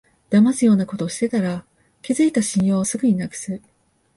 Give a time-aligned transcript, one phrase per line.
[0.31, 1.63] だますようなことしてたら、
[2.01, 3.61] 築いた信用をすぐになくす